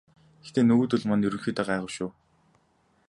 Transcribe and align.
Гэхдээ 0.41 0.63
нөгөөдүүл 0.65 1.07
маань 1.07 1.25
ерөнхийдөө 1.27 1.65
гайгүй 1.67 1.91
шүү. 1.95 2.09